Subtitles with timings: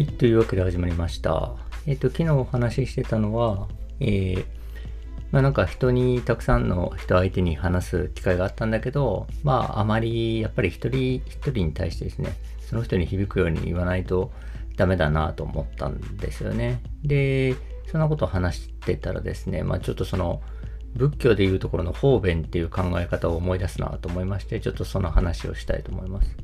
[0.00, 1.52] はい、というわけで始まりました。
[1.86, 3.68] えっ、と、昨日お話ししてたのは、
[4.00, 4.44] えー、
[5.30, 12.32] まあなんか人にたくさんの人相手に話す機会があったんだけど、まああまりやっぱり一人一人に対してですね、
[12.62, 14.32] その人に響くように言わないと
[14.78, 16.80] ダメだなと思ったんですよね。
[17.04, 17.54] で、
[17.92, 20.40] そんなことを話してたらですね、まあちょっとその
[20.94, 26.34] 仏教でいうところの方便っていう考え方を思い出すなと思いまして、ちょっとその話をしたいと思います。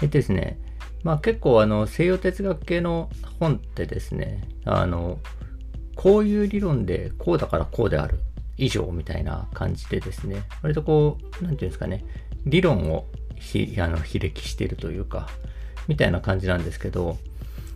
[0.00, 0.60] えっとですね、
[1.08, 3.08] まあ結構あの西洋哲学系の
[3.40, 5.18] 本ってですね、あの、
[5.96, 8.18] こういう理論でこうだからこうである
[8.58, 12.04] 以上みたいな感じでですね、割とこう、なんていうんですかね、
[12.44, 15.30] 理論をひあの非歴しているというか、
[15.86, 17.16] みたいな感じなんですけど、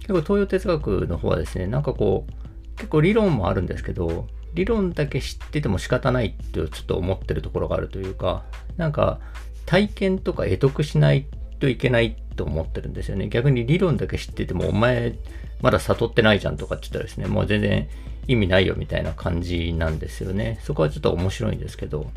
[0.00, 8.44] 結構東洋哲学の方はですね、なんかこう、結構理論もあるんですけど、理論だけ知ってても仕方ないってちょっと思ってるところがあるというか、
[8.76, 9.20] なんか
[9.64, 11.24] 体験とか得得しない
[11.60, 13.28] といけないと思ってるんですよね。
[13.28, 15.14] 逆に理論だけ知ってても、お前
[15.60, 17.88] まだ悟ってないじゃんとかって言ったらですね、もう全然
[18.26, 20.58] 意味ないよみたいな感じなんですよね。
[20.62, 22.10] そこはちょっと面白いんですけど、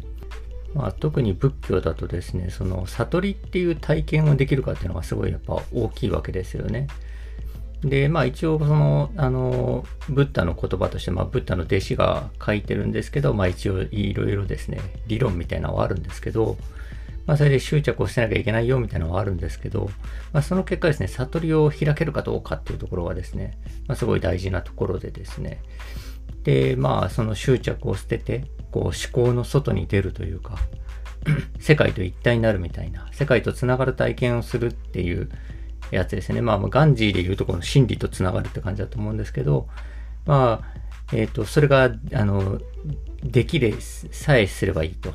[0.74, 6.88] まあ、特に仏教だとですね、その悟りっていう体験をできるかっていうのがすごいやっぱ大きいわけですよね。
[7.82, 16.58] で、まあ一応その、あの、ブッダの言葉として、まあブッダの弟子が書いてるんですけど、まあ一応いろいろですね、理論みたいなのはあるんですけど、
[17.26, 19.90] まあそれで執着をしてなきゃいけないよみたいなのはあるんですけど、
[20.34, 25.62] まあその結果ですね、悟りを開けるかどうかっていうところがですね、まあすごい大事なところでですね、
[26.44, 30.58] で、まあその執着を捨てて、こう思考の外に出るというか、
[31.60, 35.30] 世界と一体になるみたいな、世界とつながる体験をするっていう
[35.92, 36.42] やつですね。
[36.42, 39.68] まあ、ガンジーでいうとこの真理とつながるって感じだと思うんですけど、
[40.26, 42.60] まあ、えっ、ー、と、それが、あの、
[43.24, 45.14] できれさえすればいいと。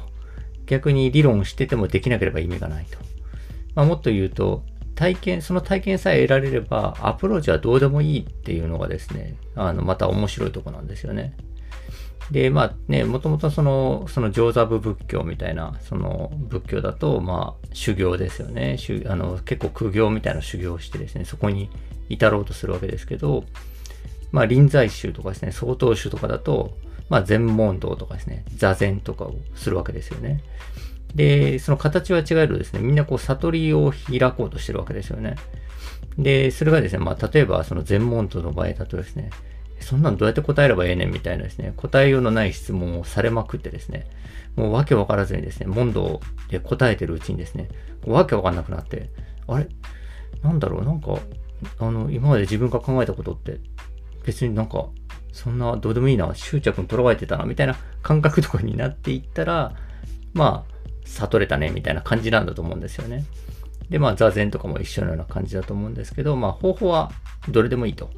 [0.70, 2.96] 逆に理論しててもできなければ意味がないと。
[3.74, 4.62] まあ、もっと言うと、
[4.94, 11.34] 体験、その体験さえ得られれば、アプローチはどうでもいいっていうのがですね、あの、また面白いとこなんですよね。
[12.30, 18.76] で、まあね、もともとその、その上座部仏教みたいな、その仏教だと、まあ修行ですよね。
[19.06, 21.68] あの結構苦行みたいな修行をしてですね、そこに
[22.08, 23.44] 至ろうとするわけですけど、
[24.30, 26.76] まあ臨済宗とかですね、曹洞宗とかだと、
[27.10, 30.42] まあ禅問答とかですね、座禅とかをするわけですよね。
[31.14, 35.34] で、その形は違えるとですね、みんなこう悟りを開こうとしてるわけですよね。
[36.16, 39.30] で、それがですね、まあ例えばその禅問答の場合だとですね、
[39.80, 44.06] そんなのどうやって答えればええねんみたいなですね、答えようのない質問をされまくってですね、
[44.54, 47.68] もうわけわからずにですね、問答で答えてるうちにですね、
[48.06, 49.10] わけわかんなくなって、
[49.48, 49.66] あれ？
[50.42, 50.84] なんだろう？
[50.84, 51.18] なんか、
[51.78, 53.58] あの、今まで自分が考えたことって、
[54.24, 54.86] 別になんか、
[55.32, 59.74] そんなどうでもいいな、執着にとらわれてたな、みたいな感覚とかになっていったら、
[60.32, 60.72] まあ、
[61.04, 63.24] 悟れたね、みたいな感じなんだと思うんですよね。
[63.88, 67.10] で、まあ、座禅とかも一緒のような感じだと思うんですけど、まあ、方法は
[67.48, 68.10] どれでもいいと。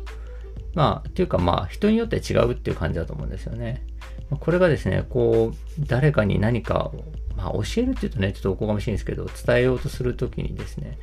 [0.75, 3.85] まあ、っていうかまあ、人によって違うっていう感じだと思うんですよね。
[4.41, 7.05] これがですね、こう、誰かに何かを、
[7.37, 10.99] まあ、教えるって言うとね、ちょっとおこがましいんですけど、伝えようとするときにですね、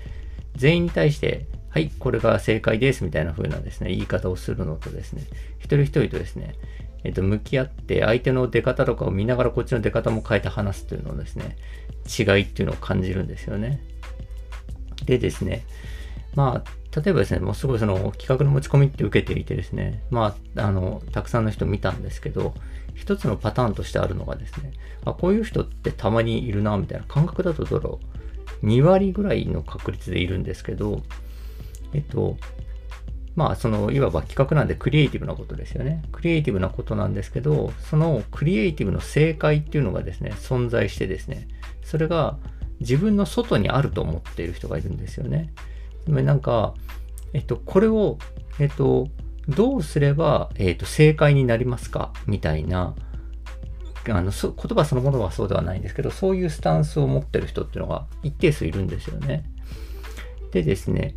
[0.55, 5.23] 全員に対して、はい、これが正解ですみたいな風なですね、言い方をするのとですね、
[5.59, 6.55] 一人一人とですね、
[7.03, 11.57] えっと、向き合って相手の出方とかを見ながらこっちの出方も変えて話すというのをですね、
[12.07, 13.81] 違いっていうのを感じるんですよね。
[15.05, 15.63] でですね、
[16.35, 22.53] まあ、例えばですね、もうすごいその企画の持ち込みって受けていてですね、まあ、あの、たくさんの人見たんですけど、
[22.95, 24.73] 一つのパターンとしてあるのがですね、
[25.05, 27.99] あ、こういう人ってたまにいるな、みたいな感覚だとどうだろ
[28.63, 28.65] う。
[28.65, 31.03] 2割ぐらいの確率でいるんですけど、
[31.93, 32.37] えっと、
[33.35, 36.03] まあ、その、いわば企画なんでクリエイティブなことですよね。
[36.11, 41.47] クリエイティブなことなんですけど、そのクリエイティブの正解っていうのがですね、存在してですね、
[41.83, 42.37] それが
[42.79, 45.53] 自分の外にあると思っている人がいるんですよね。
[46.07, 46.73] なんか、
[47.33, 48.17] えっと、これを、
[48.59, 49.07] えっと、
[49.47, 52.11] どうすれば、えっと、正解になりますか？
[52.27, 52.95] みたいな、
[54.07, 59.43] あの言葉そのものはそうではないんですけど、そういうスタンスを持ってる人っていうのが一定数いるんですよね。
[60.51, 61.15] でですね、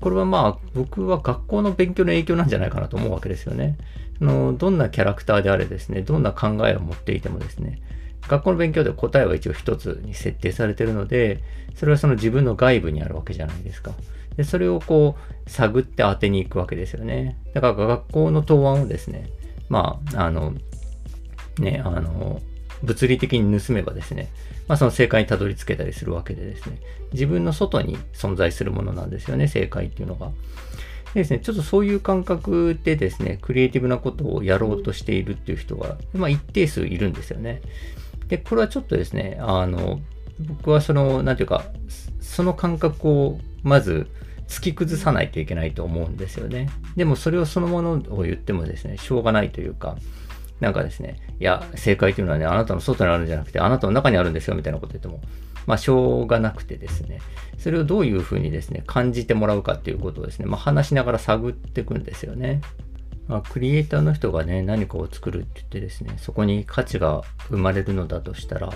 [0.00, 3.76] これはまあ僕は学校の勉強の影響なんじゃないかなと思うわけですよね。
[4.20, 7.80] あのどんなキャラクターであれですね、どんな考えを持っていてもですね、
[8.28, 11.40] 学校の勉強で答えは一応一つに設定されてるので、
[11.74, 13.92] それはその自分の外部にあるわけじゃないですか。
[14.36, 15.16] で、それをこ
[15.46, 17.38] う、探って当てに行くわけですよね。
[17.54, 19.28] だから学校の答案をですね、
[19.68, 20.54] まあ、あの、
[21.58, 22.40] ね、あの、
[22.82, 24.28] 物理的に盗めばですね、
[24.68, 26.78] まあその正解にたどり着けたりするわけでですね、
[27.12, 30.30] 自分の外に存在するものなんですよね、正解っていうのが。
[31.14, 37.62] でですね、ちょっとそういう感覚でですね、クリエイティブなことをやろうとしているっていう人が、まあ一定数いるんですよね。
[38.28, 40.00] で、これはちょっとですね、あの、
[40.40, 41.64] 僕はその、なんていうか、
[42.20, 44.08] その感覚をまず、
[44.48, 46.68] 突き崩さないといけないと思うんですよね。
[46.96, 49.96] でもそれをそのものを言ってもですね、しょうがないというか、
[50.60, 55.20] なんかですね、いや、正解というのはね、あなたの外にあるんじゃなくて、あなたの中にあるんですよ、みたいなこと言っても、
[55.66, 57.20] まあ、しょうがなくてですね、
[57.58, 62.60] それをどういうふうにですね、感じてもらうかっていうことをですね、まあ、話しながら探っていくんですよね。
[63.28, 68.72] まあ、クリエイターの人がね、何かを作るって言ってですね、そこに価値が生まれるのだとしたら、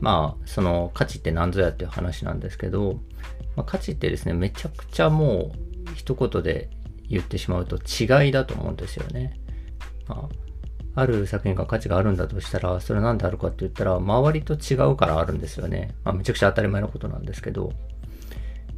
[0.00, 3.00] まあ、その価値って何ぞやっていう話なんですけど、
[3.56, 6.70] まあ、価値ってですね、めちゃくちゃもう一言で
[7.08, 9.38] 言ってしまうと違いだと思うんですよね。
[10.08, 10.43] まあ、
[10.96, 15.94] ある作品が価値があるんだとしたら、それは何であるかって言ったら、周りと違うからあるんですよね。
[16.04, 17.72] まあ、めちゃくちゃ当たり前のことなんですけど。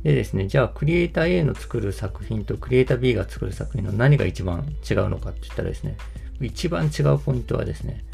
[0.03, 5.97] でですね、じゃあクリエイター A の作る作品とクリエイター B が作る作品の何が一番違うのかって言ったらですね、
[6.41, 8.05] 一番違うポイントはですね、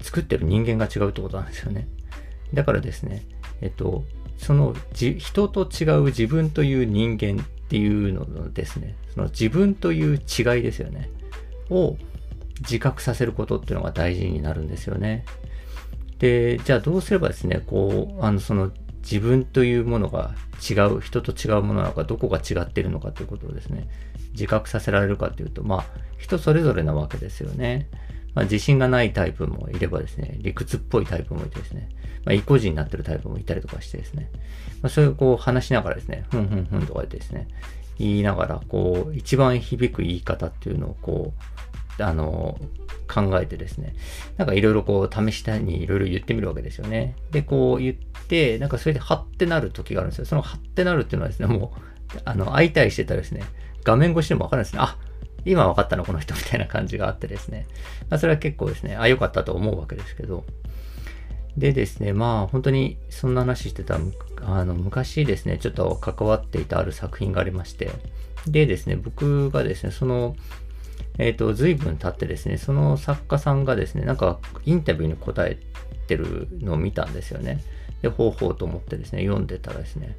[0.00, 1.86] 作ってる人間が違うってことなんですよね。
[2.54, 3.26] だからですね、
[3.60, 4.04] えっと、
[4.38, 11.10] その人と違う自分という人間っていうののですね、その自分という違いですよね、
[11.68, 11.96] を
[12.60, 15.24] 自覚させることっていうのが大事になるんですよね。
[16.18, 18.70] で、じゃあどうすればですね、こう、あの、その
[19.02, 20.34] 自分というものが
[20.68, 23.88] 違う、人と違うものなのか、どこが違ってるのかということをですね、
[24.32, 25.84] 自覚させられるかというと、まあ、
[26.18, 27.88] 人それぞれなわけですよね。
[28.34, 31.88] まあ、自信がないタイプもいればですね、理屈っぽいタイプもいてですね、
[32.24, 34.30] まあ、意固地になってるタイプもいたりとかしてですね、
[34.82, 37.48] まあ、そういうこう話しながらですね、ふんふんふんとか言ってですね、
[37.98, 41.53] 言いながら、こう、一番響く言い方っていうのをこう、
[41.98, 42.58] あの、
[43.12, 43.94] 考えてですね、
[44.36, 47.16] なんかいろいろこう試したいにいろいろ言ってみるわけですよね。
[47.30, 50.24] で、こう言って、なんかそれでハッてなる時があるんですよ。
[50.24, 51.72] そのハッてなるっていうのはですね、も
[52.16, 53.42] う、あの、相対してたらですね、
[53.84, 54.80] 画面越しでもわかるんですね。
[54.82, 54.96] あ、
[55.44, 57.66] 今分かったのこの人みたいな感じがあってですね。
[58.08, 60.44] まあ、それは結構ですね、あ、良かったと思うわけですけど。
[61.56, 63.98] でですね、まあ本当にそんな話してた、
[64.42, 67.92] あの昔ですね、ちょっと関わっていたある作品がありまして、
[68.48, 70.36] でですね、僕がですね、その、
[71.18, 75.58] えっ、ー、と、随分経ってですね、その作家さんがですね、なんかインタビューに答え
[76.06, 77.60] てるのを見たんですよね。
[78.02, 80.16] で、方法と思ってですね、読んでたらですね、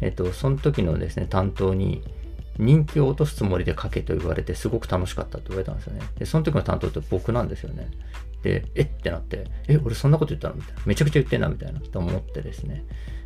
[0.00, 2.02] えっ、ー、と、その時のですね、担当に、
[2.58, 6.00] 人気を落とすつもりで書けと言われてすごく楽しかったって言われたんですよね。
[6.18, 7.88] で、その時の担当って僕なんですよね。
[8.42, 10.82] で、えってなって、え、俺そんなこと言ったのみたいな。
[10.84, 12.84] めちゃくちゃ言ってんなみたいなと思ってですね。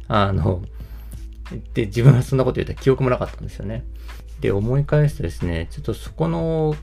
[0.09, 0.63] あの、
[1.73, 3.85] で、自分はそんなこと言った記憶もなかったんですよね。
[4.41, 6.77] で、思い返すとですね、ちょっとそこの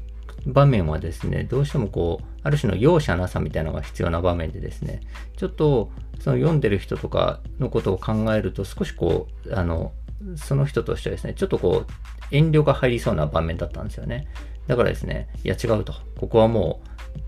[0.46, 5.02] 場面はですね、どうしてもこう、ある種の容赦なさみたいなのが必要な場面でですね、
[5.38, 9.94] ちょっとその読んでる人とかのことを考えると少しこう、あの、
[10.36, 11.92] その人としてはですね、ちょっとこう、
[12.32, 14.28] 遠慮が入りそうな場面だったんですよね。
[14.68, 15.94] だからですね、いや違うと。
[16.18, 16.82] ここはも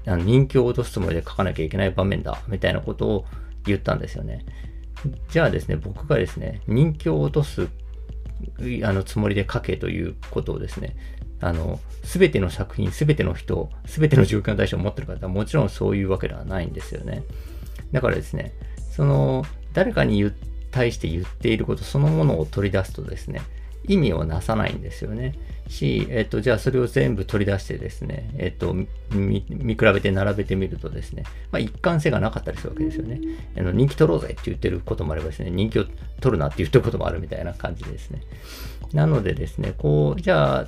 [0.06, 3.26] う、あの人気を落とすつもりで書かなきゃいけない場面だ、みたいなことを
[3.66, 4.46] 言ったんですよね。
[5.30, 7.68] じゃあですね、僕がですね、人気を落とす
[8.84, 10.96] あのつもりで書けということをですね、
[11.42, 17.24] あの、すべての作品、すべての人、すべての状況の対象を持ってる方はもちろんそういうわけではないんですよね。
[17.92, 18.54] だからですね、
[18.92, 19.44] その、
[19.74, 20.32] 誰かに
[20.70, 23.42] 対して言っていることそのものを取り出すとですね、
[23.88, 25.36] 意味をなさないんですよね。
[25.72, 28.76] し、えっと、じゃあそれを全部取り出してですね、えっと、
[29.12, 33.22] 見比べて並べてみるとですね、まあ、一貫性がなかったりするわけですよね。
[33.58, 35.86] あの人気取ろうぜって言ってることもあればですね、人気を
[36.20, 38.22] 取るなって言ってることもあるみたいな感じですね。
[38.94, 40.68] なのでですね、こう、じゃあ、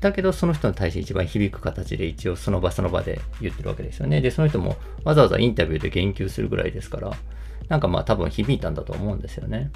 [0.00, 4.22] だけどその人に対して一番響く形で一応その場その場で言ってるわけですよね。
[4.22, 7.12] で、その人もわざわざインタビューで言及するぐらいですから、
[7.68, 9.70] なんかまあ多分響いたんだと思うんですよね。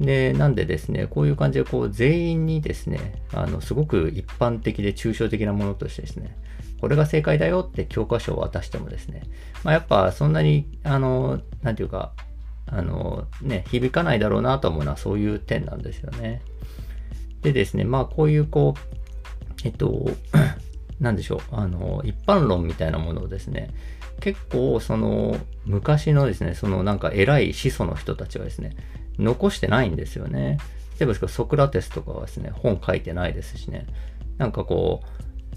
[0.00, 6.36] で、なんでですね、こういう感じで、こう、全員にですね、あの、すごく一般的で抽象的なものとしてですね、
[6.80, 9.22] これが正解だよって教科書を渡してもですね、
[9.64, 12.12] まあ、やっぱそんなに、あの、なんていうか、
[12.66, 16.42] あの、ね、響かないだろうなと思うのはそういう点なんですよね。
[17.42, 18.96] でですね、まあ、こういう、こう、
[19.64, 20.10] えっと、
[21.00, 23.70] なんでしょう、あの、一般論みたいなものをですね、
[24.20, 28.76] 結構、その、昔のですね、そのなんか偉い始祖の人たちはですね、
[29.18, 30.58] 残してないんですよね。
[30.98, 33.86] 例えばソクラテスとかはですね、本書いてないですしね。
[34.38, 35.02] なんかこ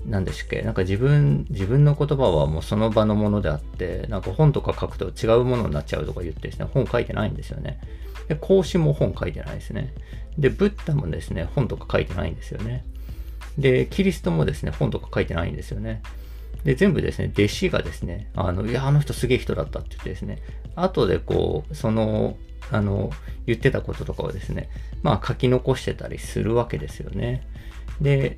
[0.06, 7.80] う、なんでしたっけなんか自分、自分の言葉はもうその場のものであって、なんか本とか書くと違うものになっちゃうとか言ってですね、本書いてないんですよね。
[8.28, 9.94] で、孔子も本書いてないですね。
[10.38, 12.86] で、ブッダもですね、本とか書いてないんですよね。
[13.58, 16.02] で、キリストもですね、本とか書いてないんですよね。
[16.64, 20.40] で、全部ですね、弟子がですね、あの、いや、あの人すげえ人だったって言ってですね、
[20.76, 22.38] 後でこう、その
[22.72, 23.12] あの、
[23.46, 24.70] 言ってたこととかをですね、
[25.02, 27.48] まあ書き残してたりするわけですよね。
[28.02, 28.38] で、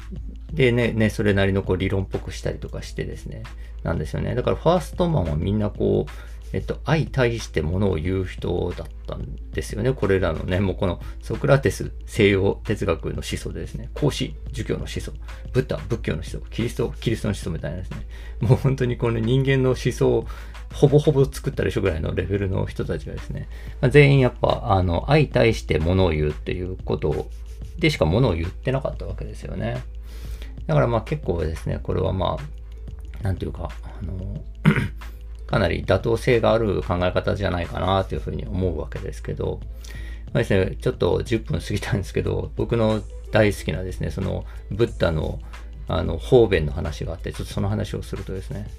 [0.53, 3.44] でね、ね、それなりのこう理論っぽくしたりとかしてですね、
[3.84, 4.36] なんですよね。
[4.36, 6.12] だからファーストマンはみんなこう、
[6.53, 9.93] えっと、相対してものを言う人だったんですよね。
[9.93, 15.13] これらのね、もうこのソクラテス、西洋哲学の思想でですね、孔子、儒教の思想、
[15.53, 17.98] ブッダ、仏教の思想、キリスト、キリストの思想みたいなですね、
[18.41, 20.27] もう本当にこの人間の思想を
[20.74, 23.48] ほぼほぼ作ったでしょぐらいのレベルの人たちがですね、
[23.81, 27.29] まあ、全員やっぱ、あの、相対してものを言うっていうこと
[27.79, 29.81] でしかものを言ってなかったわけですよね。
[30.67, 34.41] だからまあ結構ですね、これはまあ、なんていうか、あの、
[35.51, 39.60] かなり妥当性がある考え方じゃないかなというふうに思うわけですけど、
[40.27, 45.39] まあ、ですね、ちょっと10分過ぎたんですけど、 僕の大好きなですね、そのブッダの
[45.89, 48.70] あの方便の話があって、ちょっとその話をするとですね、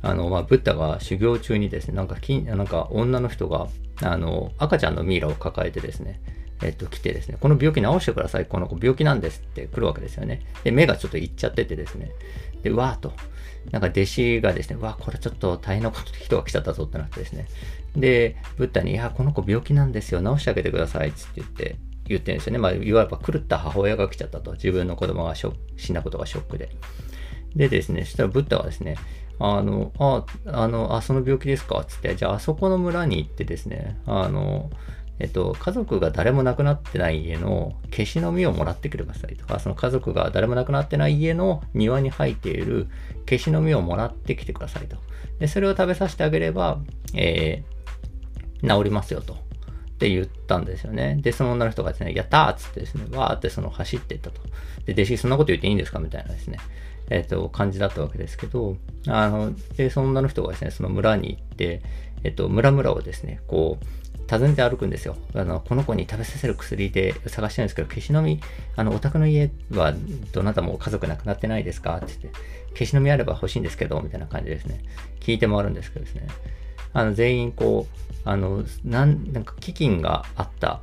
[0.00, 3.68] あの、まあ、ブッダが修行中にですね、なんかき、なんか女の人が、
[4.02, 6.22] あの、赤ちゃんのミイラを抱えてですね、
[6.62, 10.40] えっと、来てですね、この病気治してください、この子病気なんですって来るわけですよね。
[10.64, 12.12] で、目がちょっといっちゃっててですね、
[12.62, 13.12] で、わーと、
[13.70, 17.46] なんか弟子がですね、わ、これちょっと大変なこと人が来ちゃったぞってなってですね。
[17.96, 22.58] で、ブッダに、いや、この子病気なんですよ、治してあげてください、つって言って、言ってるんですよね。
[22.58, 24.52] まあ、いわば狂った母親が来ちゃったと。
[24.52, 26.70] 自分の子供が死んだことがショックで。
[27.54, 28.96] でですね、そしたらブッダはですね、
[29.38, 31.84] あの、あ、あの、あ、その病気ですか？
[31.86, 34.70] つって、じゃあ、あそこの村に行ってですね、あの、
[35.20, 42.88] えっと、家族が誰も亡くなってない家の消しの実をもらってくれくださいとか、その家族が誰も亡くなってない家の庭に生えている
[43.28, 44.96] 消しの実をもらってきてくださいと。
[45.38, 46.78] で、それを食べさせてあげれば、
[47.14, 49.34] えー、治りますよと。
[49.34, 49.36] っ
[49.98, 51.18] て言ったんですよね。
[51.20, 54.40] で、その女の人がですね、やったーっつってですね、わーってその走っていったと。
[54.86, 55.98] で、弟子そんなこと言っていいんですか？
[55.98, 56.58] みたいなですね、
[57.10, 58.76] えっ、ー、と、感じだったわけですけど、
[59.08, 61.82] あの、で、その女の人がですね、その村に行って、
[62.22, 63.84] えっ、ー、と、村々をですね、こう、
[64.30, 65.16] 訪ねて歩くんですよ。
[65.34, 68.40] あの、この子に食べさせる薬で探してるんですけど、消しの実、
[68.76, 69.94] あの、お宅の家は
[70.32, 71.96] どなたも家族亡くなってないですか？
[71.96, 72.40] って言って、
[72.74, 74.84] 消しの実あれば欲しいんですけど、みたいな感じですね。
[75.20, 76.26] 聞いて回るんですけどですね。
[76.92, 80.82] あの、全員こう、あの、なん、なんか飢饉があった、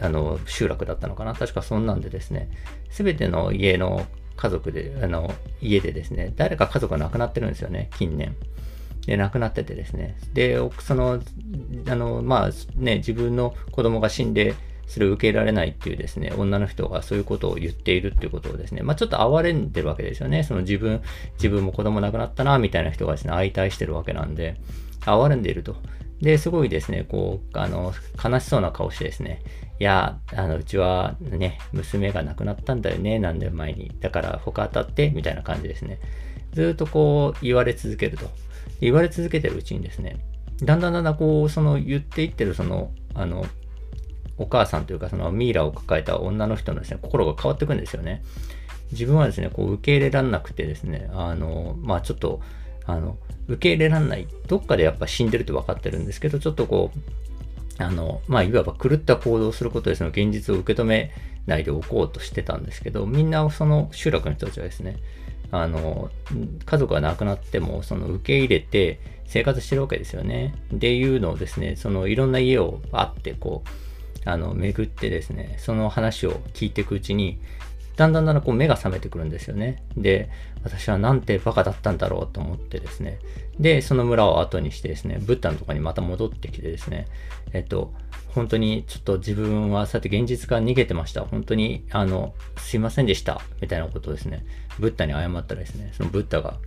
[0.00, 1.34] あの、集落だったのかな？
[1.34, 2.50] 確かそんなんでですね、
[2.90, 4.06] すべての家の
[4.36, 8.36] 家族で、あの、家でですね、誰か家族が亡くなってるんですよね、近年。
[9.06, 10.16] で、亡くなっててですね。
[10.34, 11.20] で、その、
[11.88, 14.54] あの、まあね、自分の子供が死んで、
[14.86, 20.44] それを受け入れられないっていうですね、女の人がそういうことを言っているっていうことをですね、まあちょっと哀れんでるわけですよね。
[20.44, 21.02] その自分、
[21.34, 24.56] 自分も子供亡くなったな、みたいな人がですね、相対してるわけなんで、
[25.04, 25.76] 哀れんでいると。
[26.20, 29.42] で、すごいですね、こう、あの、悲しそうな顔してですね、
[29.78, 33.90] いや、あの、うちはね、娘が亡くなったんだよね、何年前に。
[34.00, 35.98] だから他当たって、みたいな感じですね。
[36.52, 38.30] ずっとこう言われ続けると。
[38.80, 40.18] 言われ続けてるうちにですね、
[40.62, 43.44] だんだんだんだんこう、その言っていってるその、あの、
[44.38, 48.22] お母さんというかそのミイラを抱えた女の人のですね、心が変わってくんですよね。
[48.92, 52.40] 自分はですね、こう受け入れらんなくてですね、あの、まあちょっと、
[52.84, 53.18] あの、
[53.48, 54.28] 受け入れらんない。
[54.46, 61.12] どっかでやっぱ死んでるって分かってるんですけど、ちょっとこう、あの、まあいわば狂った行動をすることでその現実を受け止め
[61.46, 64.96] ないでおこうとしてたんですけど、みんなその集落の人たちはですね、
[65.50, 66.10] あの、
[66.64, 70.54] 家族が亡くなっても、その受け入れて生活してるわけですよね。
[70.74, 77.38] っていうのをですね、そのいろんな家をあってこう、あの、巡ってですね、その話を聞いていくうちに、
[77.96, 79.82] だんだんだんだんこう目が覚めてくるんですよね。
[79.96, 80.28] で、
[80.62, 83.18] 私はなんてバカだったんだろうと思ってですね。
[83.58, 87.06] で、その村を後にしてですね、ブッダのとこにまた戻ってきてですね、
[87.52, 87.92] えっと、
[88.34, 91.22] 本当にちょっと自分はさて現実から逃げてました。
[91.22, 93.40] 本当に、あの、すいませんでした。
[93.62, 94.44] みたいなことをですね、
[94.78, 96.58] ブッダに謝ったらですね、そのブッダが、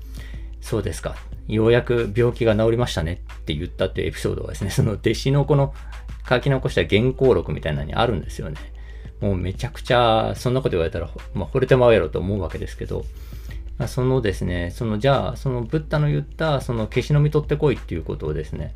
[0.61, 1.15] そうですか。
[1.47, 5.73] ようやく病気が治りましたねって言ったっていうエピソードがですね、その弟子のこの
[6.27, 8.57] 書き残した原稿録みたいなのにあるんですよね。
[9.21, 13.05] もうめちゃくちゃ、そんなこと言われたら、まあ、惚れてまうやろと思うわけですけど、
[13.77, 18.73] まあ、そのですね、そのじゃあ、そのブッダの言った、その消しの実取ってこいっていうことをですね、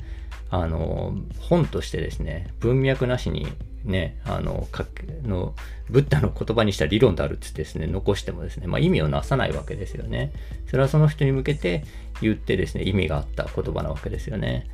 [0.50, 3.48] あの、本としてですね、文脈なしに
[3.86, 4.86] ね、あの、か
[5.24, 5.56] の、
[5.90, 10.32] ブッダの言葉にした理論であるってですね、残してもですね、まあ意味をなさないわけですよね。
[10.68, 11.84] それはその人に向けて
[12.22, 14.68] 言ってですね、意味があった言葉なわけですよね。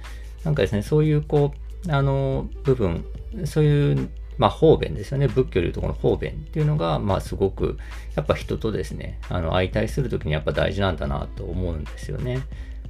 [0.44, 1.54] なんかですね、そういうこ
[1.88, 3.06] う、あの、部分、
[3.46, 5.28] そういうまあ、方便ですよね。
[5.28, 7.78] 仏教でいうとこの方便っていうのが、まあ、すごく、
[8.16, 12.38] やっぱ人とですね、あの、相対するときにやっぱ大事なんだなと思うんですよね。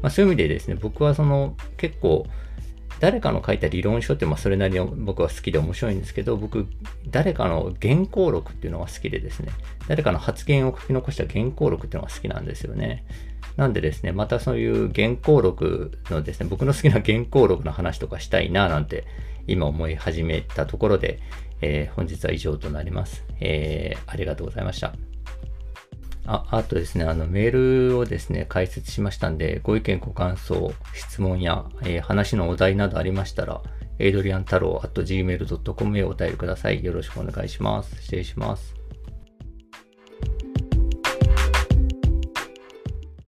[0.01, 2.27] まあ、そういう意味でですね、僕はその、結構、
[2.99, 6.67] 誰かの書いた理論書って、まあ、それなりに僕は好きで面白いんですけど、僕、
[7.09, 9.51] 誰かの原稿録っていうのが好きでですね、
[9.87, 13.05] 誰かの発言を書き残した原稿録っていうのが好きなんですよね。
[13.57, 19.05] なんでですね、またそういう原稿録のですね、僕の好きな原稿録の話とかしたいななんて
[19.51, 21.19] 今思い始めたところで、
[21.61, 24.93] えー、本日は以上となります、えー、ありがとうございました。
[26.25, 33.63] あ、あとですね、あの、メールをですね、解説しましたんで、ご意見、ご感想、質問や、えー、話のお題などありましたら、
[33.97, 36.83] エイドリアン太郎 at gmail.com へお便りください。
[36.83, 38.01] よろしくお願いします。
[38.01, 38.78] 失礼します。